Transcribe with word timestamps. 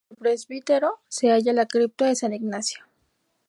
Bajo 0.01 0.07
el 0.13 0.17
presbiterio 0.17 0.97
se 1.09 1.27
halla 1.29 1.53
la 1.53 1.67
cripta 1.67 2.07
de 2.07 2.15
San 2.15 2.33
Ignacio. 2.33 2.85